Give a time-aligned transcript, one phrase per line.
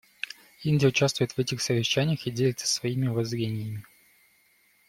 [0.63, 3.85] Индия участвует в этих совещаниях и делится своими воззрениями.